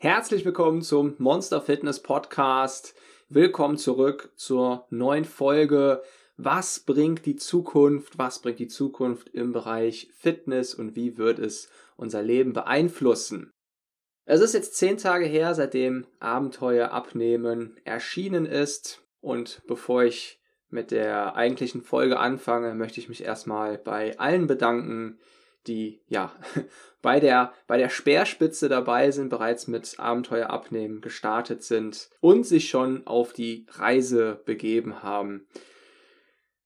[0.00, 2.94] Herzlich willkommen zum Monster Fitness Podcast.
[3.28, 6.04] Willkommen zurück zur neuen Folge.
[6.36, 8.16] Was bringt die Zukunft?
[8.16, 13.50] Was bringt die Zukunft im Bereich Fitness und wie wird es unser Leben beeinflussen?
[14.24, 19.02] Es ist jetzt zehn Tage her, seitdem Abenteuer abnehmen erschienen ist.
[19.20, 25.18] Und bevor ich mit der eigentlichen Folge anfange, möchte ich mich erstmal bei allen bedanken,
[25.68, 26.32] die ja
[27.02, 32.68] bei der, bei der Speerspitze dabei sind, bereits mit Abenteuer abnehmen gestartet sind und sich
[32.68, 35.46] schon auf die Reise begeben haben.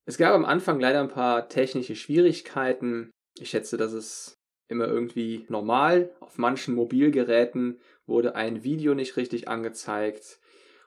[0.04, 3.10] Es gab am Anfang leider ein paar technische Schwierigkeiten.
[3.38, 6.14] Ich schätze, das ist immer irgendwie normal.
[6.20, 10.40] Auf manchen Mobilgeräten wurde ein Video nicht richtig angezeigt.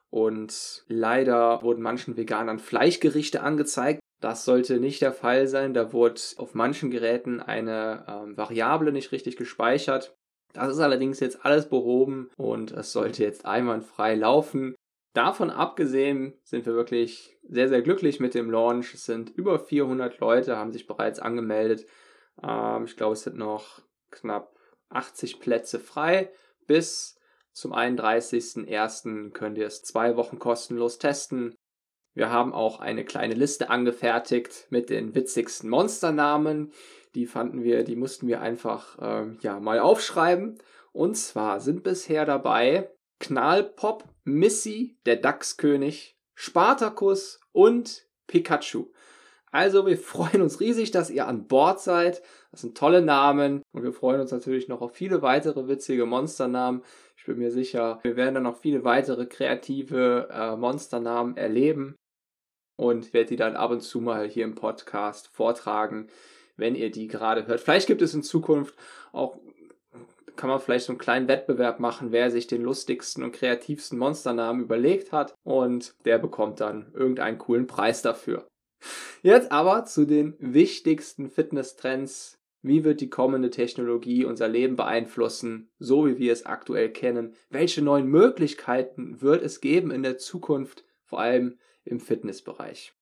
[0.09, 5.73] Und leider wurden manchen Veganern Fleischgerichte angezeigt, das sollte nicht der Fall sein.
[5.73, 10.15] Da wurde auf manchen Geräten eine ähm, Variable nicht richtig gespeichert.
[10.53, 14.75] Das ist allerdings jetzt alles behoben und es sollte jetzt einwandfrei laufen.
[15.13, 18.93] Davon abgesehen sind wir wirklich sehr, sehr glücklich mit dem Launch.
[18.93, 21.85] Es sind über 400 Leute, haben sich bereits angemeldet.
[22.41, 24.55] Ähm, ich glaube, es sind noch knapp
[24.89, 26.31] 80 Plätze frei.
[26.67, 27.19] Bis
[27.51, 29.31] zum 31.01.
[29.31, 31.55] könnt ihr es zwei Wochen kostenlos testen.
[32.15, 36.71] Wir haben auch eine kleine Liste angefertigt mit den witzigsten Monsternamen.
[37.13, 40.57] Die fanden wir, die mussten wir einfach äh, ja mal aufschreiben.
[40.93, 48.93] Und zwar sind bisher dabei Knallpop, Missy, der Dachskönig, Spartacus und Pikachu.
[49.51, 52.21] Also wir freuen uns riesig, dass ihr an Bord seid.
[52.51, 56.81] Das sind tolle Namen und wir freuen uns natürlich noch auf viele weitere witzige Monsternamen.
[57.17, 61.97] Ich bin mir sicher, wir werden dann noch viele weitere kreative äh, Monsternamen erleben
[62.75, 66.07] und werde die dann ab und zu mal hier im Podcast vortragen,
[66.57, 67.59] wenn ihr die gerade hört.
[67.59, 68.75] Vielleicht gibt es in Zukunft
[69.11, 69.37] auch,
[70.35, 74.63] kann man vielleicht so einen kleinen Wettbewerb machen, wer sich den lustigsten und kreativsten Monsternamen
[74.63, 78.45] überlegt hat und der bekommt dann irgendeinen coolen Preis dafür.
[79.21, 82.37] Jetzt aber zu den wichtigsten Fitness-Trends.
[82.61, 87.35] Wie wird die kommende Technologie unser Leben beeinflussen, so wie wir es aktuell kennen?
[87.49, 92.93] Welche neuen Möglichkeiten wird es geben in der Zukunft, vor allem im Fitnessbereich.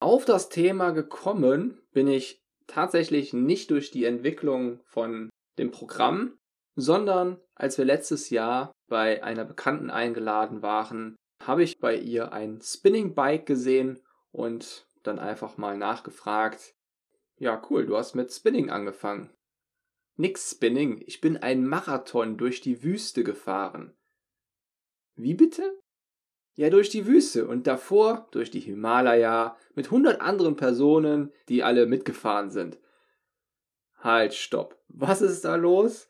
[0.00, 6.38] Auf das Thema gekommen bin ich tatsächlich nicht durch die Entwicklung von dem Programm,
[6.74, 12.60] sondern als wir letztes Jahr bei einer Bekannten eingeladen waren, habe ich bei ihr ein
[12.60, 16.74] Spinning Bike gesehen und dann einfach mal nachgefragt.
[17.38, 19.30] Ja, cool, du hast mit Spinning angefangen.
[20.16, 23.96] Nix Spinning, ich bin einen Marathon durch die Wüste gefahren.
[25.14, 25.81] Wie bitte?
[26.54, 31.86] Ja, durch die Wüste und davor durch die Himalaya mit hundert anderen Personen, die alle
[31.86, 32.78] mitgefahren sind.
[33.98, 34.76] Halt, stopp.
[34.88, 36.08] Was ist da los?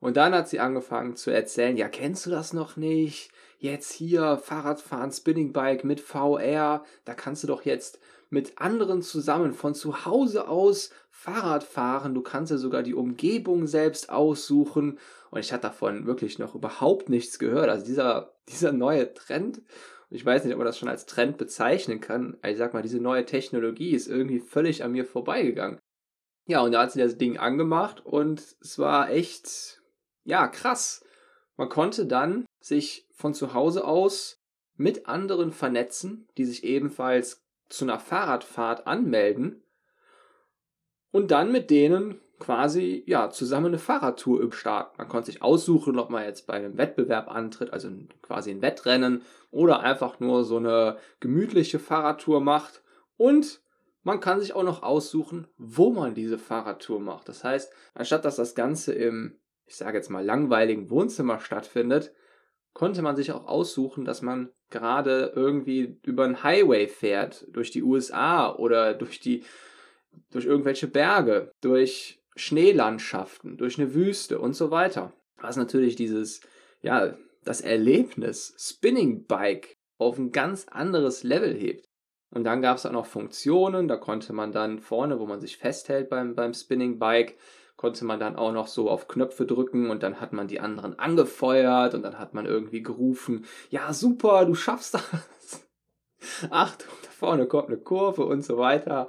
[0.00, 3.30] Und dann hat sie angefangen zu erzählen, ja, kennst du das noch nicht?
[3.58, 7.98] Jetzt hier Fahrradfahren, Spinningbike mit VR, da kannst du doch jetzt
[8.28, 12.14] mit anderen zusammen von zu Hause aus Fahrrad fahren.
[12.14, 14.98] Du kannst ja sogar die Umgebung selbst aussuchen.
[15.30, 17.68] Und ich hatte davon wirklich noch überhaupt nichts gehört.
[17.68, 19.62] Also dieser, dieser neue Trend,
[20.10, 22.36] ich weiß nicht, ob man das schon als Trend bezeichnen kann.
[22.44, 25.80] Ich sag mal, diese neue Technologie ist irgendwie völlig an mir vorbeigegangen.
[26.46, 29.82] Ja, und da hat sie das Ding angemacht und es war echt,
[30.24, 31.04] ja, krass.
[31.56, 34.36] Man konnte dann sich von zu Hause aus
[34.76, 39.64] mit anderen vernetzen, die sich ebenfalls zu einer Fahrradfahrt anmelden
[41.10, 44.96] und dann mit denen quasi ja zusammen eine Fahrradtour starten.
[44.98, 47.88] Man konnte sich aussuchen, ob man jetzt bei einem Wettbewerb antritt, also
[48.22, 52.82] quasi ein Wettrennen oder einfach nur so eine gemütliche Fahrradtour macht
[53.16, 53.60] und
[54.02, 57.28] man kann sich auch noch aussuchen, wo man diese Fahrradtour macht.
[57.28, 62.12] Das heißt, anstatt dass das Ganze im, ich sage jetzt mal, langweiligen Wohnzimmer stattfindet,
[62.72, 67.82] konnte man sich auch aussuchen, dass man gerade irgendwie über einen Highway fährt, durch die
[67.82, 69.42] USA oder durch die,
[70.30, 75.12] durch irgendwelche Berge, durch Schneelandschaften, durch eine Wüste und so weiter.
[75.38, 76.40] Was natürlich dieses,
[76.82, 81.86] ja, das Erlebnis Spinning Bike auf ein ganz anderes Level hebt.
[82.30, 85.56] Und dann gab es auch noch Funktionen, da konnte man dann vorne, wo man sich
[85.56, 87.38] festhält beim, beim Spinning Bike,
[87.76, 90.98] konnte man dann auch noch so auf Knöpfe drücken und dann hat man die anderen
[90.98, 95.66] angefeuert und dann hat man irgendwie gerufen, ja super, du schaffst das.
[96.50, 99.08] Achtung, vorne kommt eine Kurve und so weiter.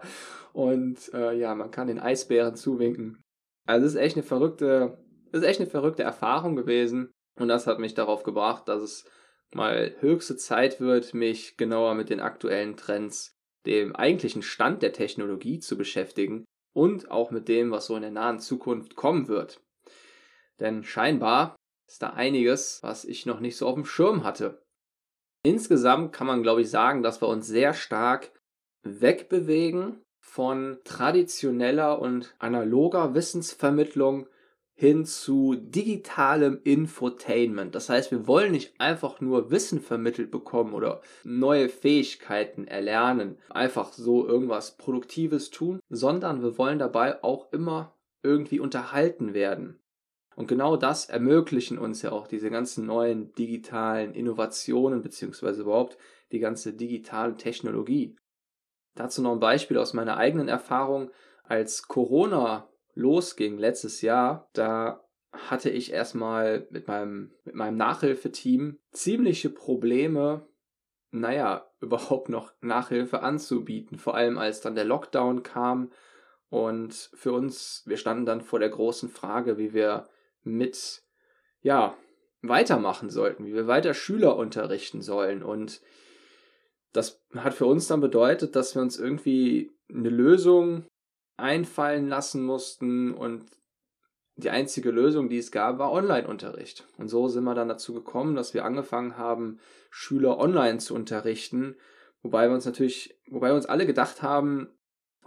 [0.53, 3.21] Und äh, ja, man kann den Eisbären zuwinken.
[3.65, 4.97] Also es ist echt eine verrückte,
[5.31, 7.11] ist echt eine verrückte Erfahrung gewesen.
[7.35, 9.05] Und das hat mich darauf gebracht, dass es
[9.53, 15.59] mal höchste Zeit wird, mich genauer mit den aktuellen Trends, dem eigentlichen Stand der Technologie
[15.59, 19.61] zu beschäftigen und auch mit dem, was so in der nahen Zukunft kommen wird.
[20.59, 21.55] Denn scheinbar
[21.87, 24.65] ist da einiges, was ich noch nicht so auf dem Schirm hatte.
[25.43, 28.31] Insgesamt kann man, glaube ich, sagen, dass wir uns sehr stark
[28.83, 34.27] wegbewegen von traditioneller und analoger Wissensvermittlung
[34.79, 37.73] hin zu digitalem Infotainment.
[37.73, 43.91] Das heißt, wir wollen nicht einfach nur Wissen vermittelt bekommen oder neue Fähigkeiten erlernen, einfach
[43.91, 49.79] so irgendwas Produktives tun, sondern wir wollen dabei auch immer irgendwie unterhalten werden.
[50.37, 55.97] Und genau das ermöglichen uns ja auch diese ganzen neuen digitalen Innovationen beziehungsweise überhaupt
[56.31, 58.15] die ganze digitale Technologie.
[58.93, 61.09] Dazu noch ein Beispiel aus meiner eigenen Erfahrung.
[61.43, 69.49] Als Corona losging letztes Jahr, da hatte ich erstmal mit meinem, mit meinem Nachhilfeteam ziemliche
[69.49, 70.47] Probleme,
[71.09, 73.97] naja, überhaupt noch Nachhilfe anzubieten.
[73.97, 75.91] Vor allem als dann der Lockdown kam
[76.49, 80.07] und für uns, wir standen dann vor der großen Frage, wie wir
[80.47, 81.03] mit,
[81.61, 81.97] ja,
[82.41, 85.43] weitermachen sollten, wie wir weiter Schüler unterrichten sollen.
[85.43, 85.81] Und
[86.93, 90.85] das hat für uns dann bedeutet, dass wir uns irgendwie eine Lösung
[91.37, 93.45] einfallen lassen mussten und
[94.35, 96.85] die einzige Lösung, die es gab, war Online-Unterricht.
[96.97, 99.59] Und so sind wir dann dazu gekommen, dass wir angefangen haben,
[99.89, 101.75] Schüler online zu unterrichten,
[102.21, 104.69] wobei wir uns natürlich, wobei wir uns alle gedacht haben,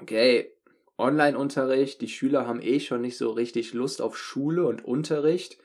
[0.01, 0.53] okay,
[1.01, 5.59] Online-Unterricht, die Schüler haben eh schon nicht so richtig Lust auf Schule und Unterricht.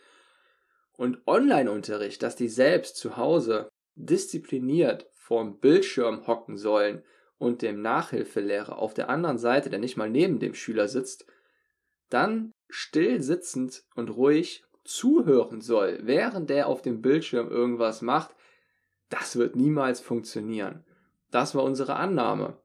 [0.97, 7.03] Und Online-Unterricht, dass die selbst zu Hause diszipliniert vorm Bildschirm hocken sollen
[7.37, 11.25] und dem Nachhilfelehrer auf der anderen Seite, der nicht mal neben dem Schüler sitzt,
[12.09, 18.35] dann still sitzend und ruhig zuhören soll, während der auf dem Bildschirm irgendwas macht,
[19.09, 20.85] das wird niemals funktionieren.
[21.31, 22.57] Das war unsere Annahme.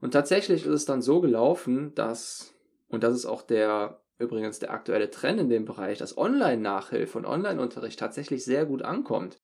[0.00, 2.54] Und tatsächlich ist es dann so gelaufen, dass,
[2.88, 7.24] und das ist auch der, übrigens der aktuelle Trend in dem Bereich, dass Online-Nachhilfe und
[7.24, 9.40] Online-Unterricht tatsächlich sehr gut ankommt.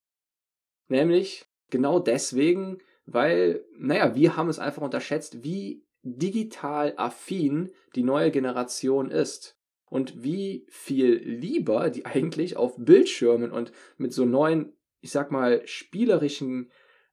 [0.89, 8.31] Nämlich genau deswegen, weil, naja, wir haben es einfach unterschätzt, wie digital affin die neue
[8.31, 9.57] Generation ist
[9.87, 15.67] und wie viel lieber die eigentlich auf Bildschirmen und mit so neuen, ich sag mal,
[15.67, 16.71] spielerischen,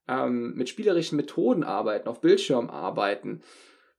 [0.10, 3.42] ähm, mit spielerischen Methoden arbeiten, auf Bildschirm arbeiten.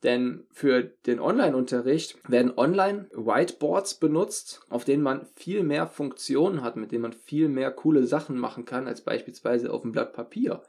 [0.02, 6.90] Denn für den Online-Unterricht werden Online-Whiteboards benutzt, auf denen man viel mehr Funktionen hat, mit
[6.90, 10.62] denen man viel mehr coole Sachen machen kann, als beispielsweise auf einem Blatt Papier.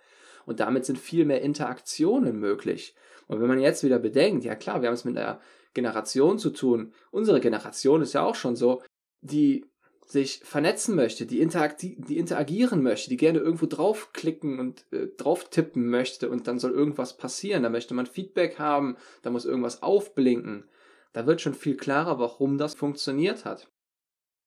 [0.45, 2.93] Und damit sind viel mehr Interaktionen möglich.
[3.27, 5.39] Und wenn man jetzt wieder bedenkt, ja klar, wir haben es mit einer
[5.73, 6.93] Generation zu tun.
[7.11, 8.81] Unsere Generation ist ja auch schon so,
[9.21, 9.65] die
[10.11, 15.89] sich vernetzen möchte, die, die interagieren möchte, die gerne irgendwo draufklicken und äh, drauf tippen
[15.89, 17.63] möchte und dann soll irgendwas passieren.
[17.63, 20.65] Da möchte man Feedback haben, da muss irgendwas aufblinken.
[21.13, 23.71] Da wird schon viel klarer, warum das funktioniert hat.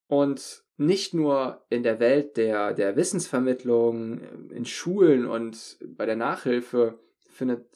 [0.06, 6.98] Und nicht nur in der Welt der, der Wissensvermittlung, in Schulen und bei der Nachhilfe
[7.29, 7.67] findet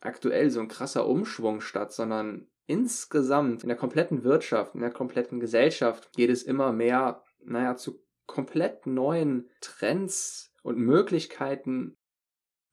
[0.00, 5.40] aktuell so ein krasser Umschwung statt, sondern insgesamt in der kompletten Wirtschaft, in der kompletten
[5.40, 11.96] Gesellschaft geht es immer mehr, naja, zu komplett neuen Trends und Möglichkeiten,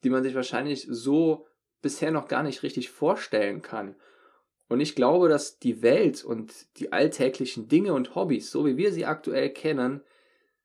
[0.04, 1.48] die man sich wahrscheinlich so
[1.82, 3.96] bisher noch gar nicht richtig vorstellen kann.
[4.68, 8.94] Und ich glaube, dass die Welt und die alltäglichen Dinge und Hobbys, so wie wir
[8.94, 10.02] sie aktuell kennen,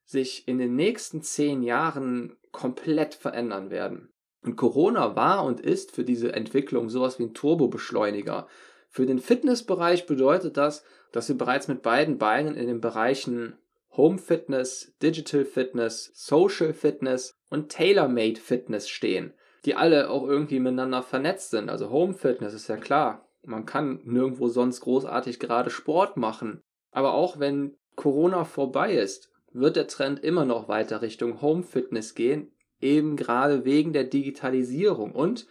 [0.03, 4.13] sich in den nächsten zehn Jahren komplett verändern werden.
[4.43, 8.47] Und Corona war und ist für diese Entwicklung sowas wie ein Turbobeschleuniger.
[8.89, 13.57] Für den Fitnessbereich bedeutet das, dass wir bereits mit beiden Beinen in den Bereichen
[13.97, 19.33] Home Fitness, Digital Fitness, Social Fitness und Tailor-Made Fitness stehen,
[19.63, 21.69] die alle auch irgendwie miteinander vernetzt sind.
[21.69, 26.61] Also Home Fitness ist ja klar, man kann nirgendwo sonst großartig gerade Sport machen.
[26.91, 32.15] Aber auch wenn Corona vorbei ist, wird der Trend immer noch weiter Richtung Home Fitness
[32.15, 35.47] gehen, eben gerade wegen der Digitalisierung und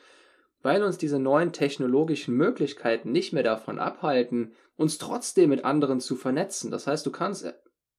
[0.60, 6.16] weil uns diese neuen technologischen Möglichkeiten nicht mehr davon abhalten, uns trotzdem mit anderen zu
[6.16, 6.70] vernetzen.
[6.70, 7.44] Das heißt, du kannst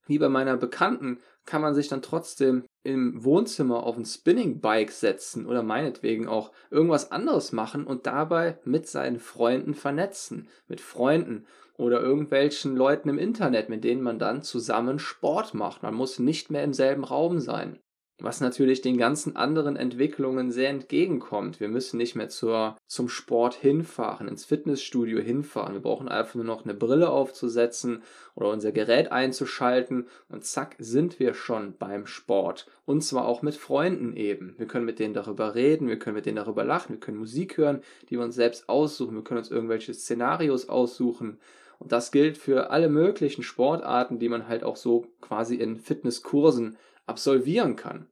[0.05, 4.91] wie bei meiner Bekannten kann man sich dann trotzdem im Wohnzimmer auf ein Spinning Bike
[4.91, 11.45] setzen oder meinetwegen auch irgendwas anderes machen und dabei mit seinen Freunden vernetzen, mit Freunden
[11.77, 15.83] oder irgendwelchen Leuten im Internet, mit denen man dann zusammen Sport macht.
[15.83, 17.79] Man muss nicht mehr im selben Raum sein
[18.19, 21.59] was natürlich den ganzen anderen Entwicklungen sehr entgegenkommt.
[21.59, 25.73] Wir müssen nicht mehr zur, zum Sport hinfahren, ins Fitnessstudio hinfahren.
[25.73, 28.03] Wir brauchen einfach nur noch eine Brille aufzusetzen
[28.33, 32.67] oder unser Gerät einzuschalten und zack sind wir schon beim Sport.
[32.85, 34.55] Und zwar auch mit Freunden eben.
[34.57, 37.57] Wir können mit denen darüber reden, wir können mit denen darüber lachen, wir können Musik
[37.57, 41.37] hören, die wir uns selbst aussuchen, wir können uns irgendwelche Szenarios aussuchen.
[41.79, 46.77] Und das gilt für alle möglichen Sportarten, die man halt auch so quasi in Fitnesskursen
[47.05, 48.07] absolvieren kann.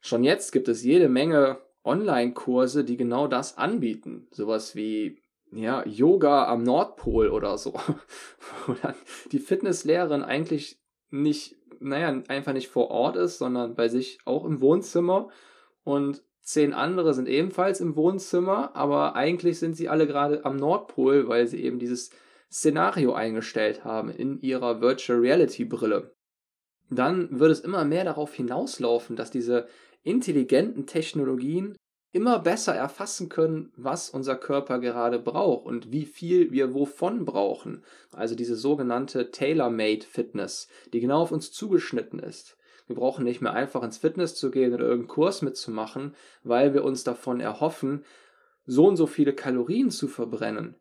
[0.00, 4.28] Schon jetzt gibt es jede Menge Online-Kurse, die genau das anbieten.
[4.30, 7.74] Sowas wie ja, Yoga am Nordpol oder so.
[8.82, 8.94] Dann
[9.32, 10.80] die Fitnesslehrerin eigentlich
[11.10, 15.28] nicht, naja, einfach nicht vor Ort ist, sondern bei sich auch im Wohnzimmer.
[15.84, 21.28] Und zehn andere sind ebenfalls im Wohnzimmer, aber eigentlich sind sie alle gerade am Nordpol,
[21.28, 22.10] weil sie eben dieses
[22.50, 26.14] Szenario eingestellt haben in ihrer Virtual Reality Brille
[26.90, 29.66] dann wird es immer mehr darauf hinauslaufen, dass diese
[30.02, 31.76] intelligenten Technologien
[32.12, 37.84] immer besser erfassen können, was unser Körper gerade braucht und wie viel wir wovon brauchen.
[38.12, 42.56] Also diese sogenannte Tailor-Made Fitness, die genau auf uns zugeschnitten ist.
[42.86, 46.84] Wir brauchen nicht mehr einfach ins Fitness zu gehen oder irgendeinen Kurs mitzumachen, weil wir
[46.84, 48.04] uns davon erhoffen,
[48.64, 50.76] so und so viele Kalorien zu verbrennen,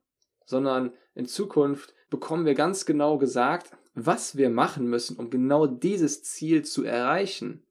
[0.46, 6.22] sondern in Zukunft bekommen wir ganz genau gesagt, was wir machen müssen, um genau dieses
[6.22, 7.64] Ziel zu erreichen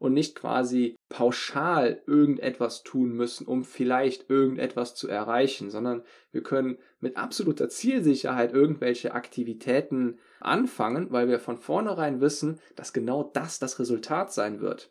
[0.00, 6.78] und nicht quasi pauschal irgendetwas tun müssen, um vielleicht irgendetwas zu erreichen, sondern wir können
[6.98, 13.78] mit absoluter Zielsicherheit irgendwelche Aktivitäten anfangen, weil wir von vornherein wissen, dass genau das das
[13.78, 14.90] Resultat sein wird.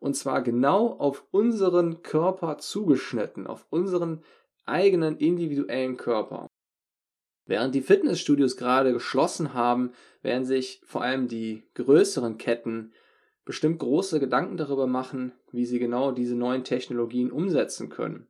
[0.00, 4.24] Und zwar genau auf unseren Körper zugeschnitten, auf unseren
[4.64, 6.49] eigenen individuellen Körper.
[7.50, 9.90] Während die Fitnessstudios gerade geschlossen haben,
[10.22, 12.92] werden sich vor allem die größeren Ketten
[13.44, 18.28] bestimmt große Gedanken darüber machen, wie sie genau diese neuen Technologien umsetzen können.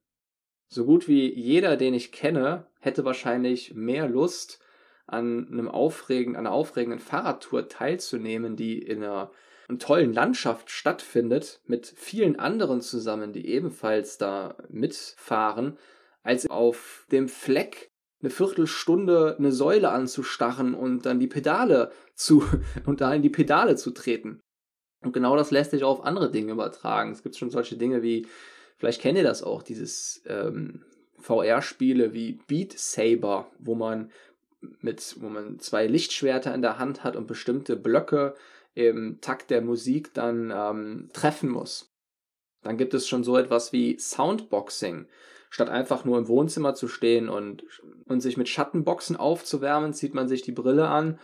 [0.69, 4.59] So gut wie jeder, den ich kenne, hätte wahrscheinlich mehr Lust,
[5.07, 9.31] an einem aufregenden, einer aufregenden Fahrradtour teilzunehmen, die in einer,
[9.69, 15.77] einer tollen Landschaft stattfindet, mit vielen anderen zusammen, die ebenfalls da mitfahren,
[16.23, 17.90] als auf dem Fleck
[18.23, 22.45] eine Viertelstunde eine Säule anzustarren und dann die Pedale zu
[22.87, 24.41] und da in die Pedale zu treten.
[25.03, 27.13] Und genau das lässt sich auch auf andere Dinge übertragen.
[27.13, 28.27] Es gibt schon solche Dinge wie,
[28.77, 30.85] vielleicht kennt ihr das auch, dieses ähm,
[31.19, 34.11] VR-Spiele wie Beat Saber, wo man
[34.81, 38.35] mit, wo man zwei Lichtschwerter in der Hand hat und bestimmte Blöcke
[38.75, 41.91] im Takt der Musik dann ähm, treffen muss.
[42.63, 45.07] Dann gibt es schon so etwas wie Soundboxing,
[45.51, 47.65] statt einfach nur im Wohnzimmer zu stehen und,
[48.07, 51.19] und sich mit Schattenboxen aufzuwärmen, zieht man sich die Brille an,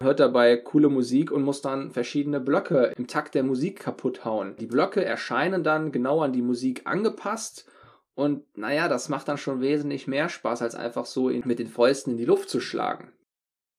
[0.00, 4.56] hört dabei coole Musik und muss dann verschiedene Blöcke im Takt der Musik kaputt hauen.
[4.58, 7.66] Die Blöcke erscheinen dann genau an die Musik angepasst
[8.14, 12.12] und naja, das macht dann schon wesentlich mehr Spaß, als einfach so mit den Fäusten
[12.12, 13.12] in die Luft zu schlagen.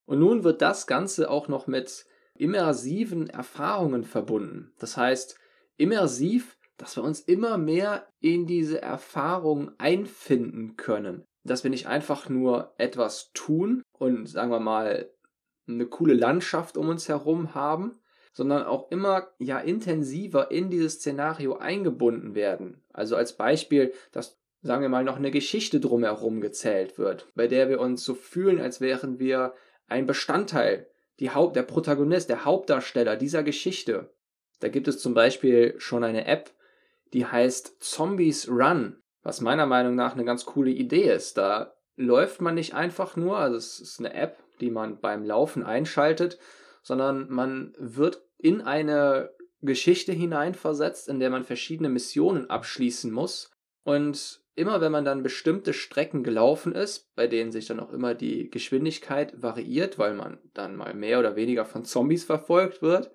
[0.06, 4.72] Und nun wird das Ganze auch noch mit immersiven Erfahrungen verbunden.
[4.78, 5.40] Das heißt,
[5.78, 11.24] immersiv dass wir uns immer mehr in diese Erfahrung einfinden können.
[11.44, 15.10] Dass wir nicht einfach nur etwas tun und sagen wir mal
[15.68, 18.00] eine coole Landschaft um uns herum haben,
[18.34, 22.84] sondern auch immer ja intensiver in dieses Szenario eingebunden werden.
[22.94, 27.70] Also als Beispiel, dass sagen wir mal noch eine Geschichte drumherum gezählt wird, bei der
[27.70, 29.54] wir uns so fühlen, als wären wir
[29.88, 30.88] ein Bestandteil,
[31.20, 34.14] die Haupt, der Protagonist, der Hauptdarsteller dieser Geschichte.
[34.60, 36.52] Da gibt es zum Beispiel schon eine App,
[37.14, 41.38] die heißt Zombies Run, was meiner Meinung nach eine ganz coole Idee ist.
[41.38, 45.64] Da läuft man nicht einfach nur, also es ist eine App, die man beim Laufen
[45.64, 46.40] einschaltet,
[46.82, 53.52] sondern man wird in eine Geschichte hineinversetzt, in der man verschiedene Missionen abschließen muss.
[53.84, 58.14] Und immer wenn man dann bestimmte Strecken gelaufen ist, bei denen sich dann auch immer
[58.16, 63.12] die Geschwindigkeit variiert, weil man dann mal mehr oder weniger von Zombies verfolgt wird,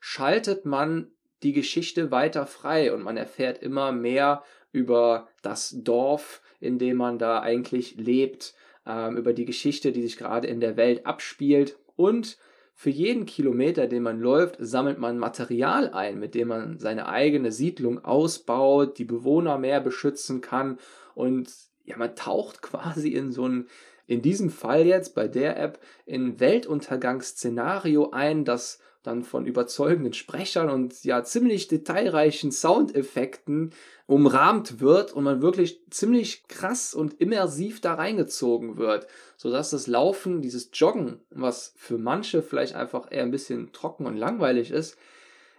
[0.00, 1.10] schaltet man
[1.42, 7.18] die Geschichte weiter frei und man erfährt immer mehr über das Dorf, in dem man
[7.18, 8.54] da eigentlich lebt,
[8.86, 11.78] ähm, über die Geschichte, die sich gerade in der Welt abspielt.
[11.96, 12.38] Und
[12.74, 17.52] für jeden Kilometer, den man läuft, sammelt man Material ein, mit dem man seine eigene
[17.52, 20.78] Siedlung ausbaut, die Bewohner mehr beschützen kann.
[21.14, 21.50] Und
[21.84, 23.66] ja, man taucht quasi in so ein
[24.08, 30.68] in diesem Fall jetzt bei der App in Weltuntergangsszenario ein, das dann von überzeugenden Sprechern
[30.68, 33.72] und ja ziemlich detailreichen Soundeffekten
[34.06, 40.42] umrahmt wird und man wirklich ziemlich krass und immersiv da reingezogen wird, sodass das Laufen,
[40.42, 44.96] dieses Joggen, was für manche vielleicht einfach eher ein bisschen trocken und langweilig ist,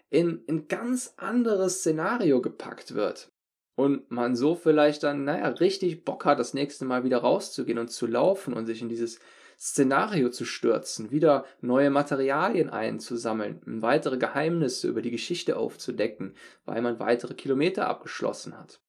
[0.10, 3.32] in ein ganz anderes Szenario gepackt wird.
[3.76, 7.90] Und man so vielleicht dann, naja, richtig Bock hat, das nächste Mal wieder rauszugehen und
[7.90, 9.20] zu laufen und sich in dieses
[9.60, 16.36] Szenario zu stürzen, wieder neue Materialien einzusammeln, weitere Geheimnisse über die Geschichte aufzudecken,
[16.66, 18.80] weil man weitere Kilometer abgeschlossen hat.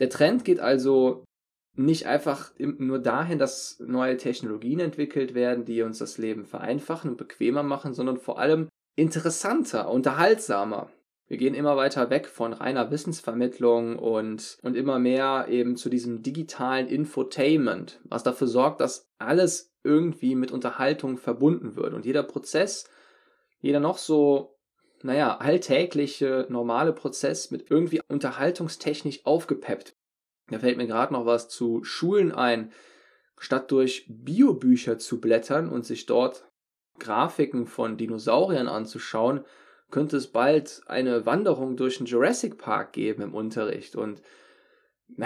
[0.00, 1.24] Der Trend geht also
[1.76, 7.16] nicht einfach nur dahin, dass neue Technologien entwickelt werden, die uns das Leben vereinfachen und
[7.16, 10.90] bequemer machen, sondern vor allem interessanter, unterhaltsamer.
[11.30, 16.24] Wir gehen immer weiter weg von reiner Wissensvermittlung und, und immer mehr eben zu diesem
[16.24, 22.90] digitalen Infotainment, was dafür sorgt, dass alles irgendwie mit Unterhaltung verbunden wird und jeder Prozess,
[23.60, 24.58] jeder noch so,
[25.04, 29.94] naja, alltägliche, normale Prozess mit irgendwie unterhaltungstechnisch aufgepeppt.
[30.48, 32.72] Da fällt mir gerade noch was zu Schulen ein.
[33.38, 36.50] Statt durch Biobücher zu blättern und sich dort
[36.98, 39.44] Grafiken von Dinosauriern anzuschauen,
[39.90, 43.96] könnte es bald eine Wanderung durch den Jurassic Park geben im Unterricht.
[43.96, 44.22] Und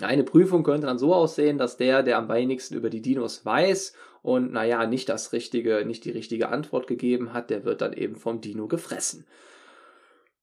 [0.00, 3.94] eine Prüfung könnte dann so aussehen, dass der, der am wenigsten über die Dinos weiß
[4.22, 8.16] und naja, nicht das richtige, nicht die richtige Antwort gegeben hat, der wird dann eben
[8.16, 9.26] vom Dino gefressen.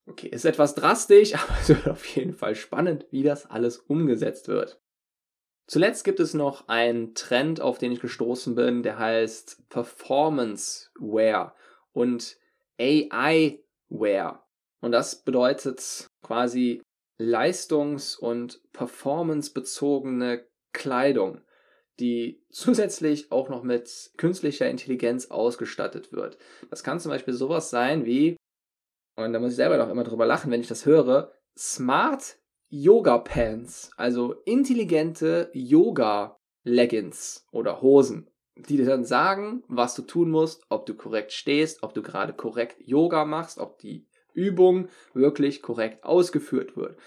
[0.07, 4.47] Okay, ist etwas drastisch, aber es wird auf jeden Fall spannend, wie das alles umgesetzt
[4.47, 4.79] wird.
[5.67, 11.55] Zuletzt gibt es noch einen Trend, auf den ich gestoßen bin, der heißt Performance Wear.
[11.91, 12.37] Und
[12.79, 14.39] AI-Ware.
[14.81, 16.81] Und das bedeutet quasi
[17.17, 21.41] leistungs- und performancebezogene Kleidung,
[21.99, 26.37] die zusätzlich auch noch mit künstlicher Intelligenz ausgestattet wird.
[26.69, 28.35] Das kann zum Beispiel sowas sein wie,
[29.15, 32.37] und da muss ich selber noch immer drüber lachen, wenn ich das höre, Smart
[32.69, 40.29] Yoga Pants, also intelligente Yoga Leggings oder Hosen die dir dann sagen, was du tun
[40.29, 45.61] musst, ob du korrekt stehst, ob du gerade korrekt Yoga machst, ob die Übung wirklich
[45.61, 46.97] korrekt ausgeführt wird.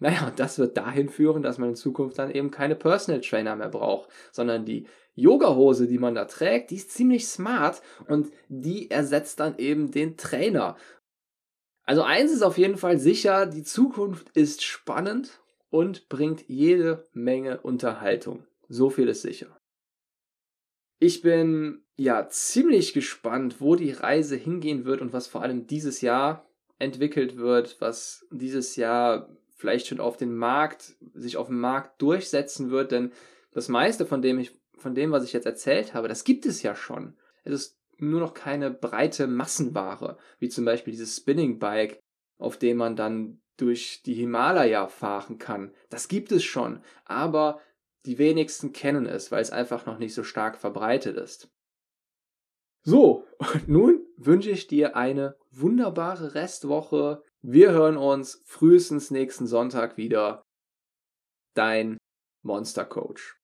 [0.00, 3.54] Naja, und das wird dahin führen, dass man in Zukunft dann eben keine Personal Trainer
[3.54, 8.90] mehr braucht, sondern die Yoga-Hose, die man da trägt, die ist ziemlich smart und die
[8.90, 10.76] ersetzt dann eben den Trainer.
[11.84, 17.60] Also eins ist auf jeden Fall sicher, die Zukunft ist spannend und bringt jede Menge
[17.60, 18.44] Unterhaltung.
[18.68, 19.61] So viel ist sicher.
[21.04, 26.00] Ich bin ja ziemlich gespannt, wo die Reise hingehen wird und was vor allem dieses
[26.00, 32.00] Jahr entwickelt wird, was dieses Jahr vielleicht schon auf den Markt, sich auf dem Markt
[32.00, 33.10] durchsetzen wird, denn
[33.50, 36.62] das meiste von dem ich, von dem, was ich jetzt erzählt habe, das gibt es
[36.62, 37.16] ja schon.
[37.42, 41.98] Es ist nur noch keine breite Massenware, wie zum Beispiel dieses Spinning Bike,
[42.38, 45.74] auf dem man dann durch die Himalaya fahren kann.
[45.90, 47.60] Das gibt es schon, aber
[48.06, 51.48] die wenigsten kennen es, weil es einfach noch nicht so stark verbreitet ist.
[52.84, 57.22] So, und nun wünsche ich dir eine wunderbare Restwoche.
[57.40, 60.42] Wir hören uns frühestens nächsten Sonntag wieder.
[61.54, 61.98] Dein
[62.42, 63.41] Monster Coach.